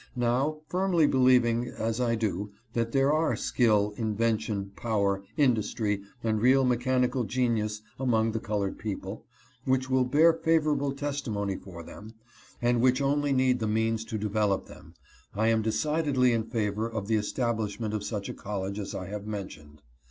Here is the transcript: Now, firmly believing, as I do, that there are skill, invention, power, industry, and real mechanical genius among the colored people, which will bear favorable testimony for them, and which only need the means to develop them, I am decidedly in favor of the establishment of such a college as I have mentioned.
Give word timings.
Now, 0.15 0.61
firmly 0.67 1.05
believing, 1.05 1.67
as 1.67 2.01
I 2.01 2.15
do, 2.15 2.51
that 2.73 2.91
there 2.91 3.13
are 3.13 3.35
skill, 3.35 3.93
invention, 3.97 4.71
power, 4.75 5.23
industry, 5.37 6.01
and 6.23 6.41
real 6.41 6.65
mechanical 6.65 7.23
genius 7.23 7.83
among 7.99 8.31
the 8.31 8.39
colored 8.39 8.79
people, 8.79 9.27
which 9.63 9.91
will 9.91 10.03
bear 10.05 10.33
favorable 10.33 10.91
testimony 10.91 11.55
for 11.55 11.83
them, 11.83 12.15
and 12.63 12.81
which 12.81 12.99
only 12.99 13.31
need 13.31 13.59
the 13.59 13.67
means 13.67 14.03
to 14.05 14.17
develop 14.17 14.65
them, 14.65 14.95
I 15.35 15.49
am 15.49 15.61
decidedly 15.61 16.33
in 16.33 16.45
favor 16.45 16.89
of 16.89 17.07
the 17.07 17.17
establishment 17.17 17.93
of 17.93 18.03
such 18.03 18.27
a 18.27 18.33
college 18.33 18.79
as 18.79 18.95
I 18.95 19.05
have 19.05 19.27
mentioned. 19.27 19.83